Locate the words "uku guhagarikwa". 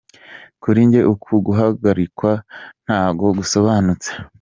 1.13-2.31